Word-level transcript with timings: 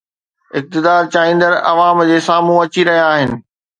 اقتدار 0.59 1.03
چاهيندڙ 1.13 1.51
عوام 1.71 1.97
جي 2.09 2.17
سامهون 2.29 2.57
اچي 2.63 2.81
رهيا 2.89 3.05
آهن. 3.13 3.37